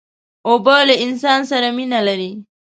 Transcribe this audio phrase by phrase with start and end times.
[0.47, 2.31] اوبه له انسان سره مینه لري.